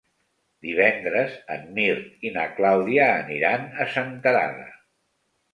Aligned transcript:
Divendres 0.67 1.35
en 1.57 1.67
Mirt 1.75 2.25
i 2.29 2.33
na 2.39 2.47
Clàudia 2.57 3.07
aniran 3.21 3.69
a 3.85 3.89
Senterada. 3.99 4.69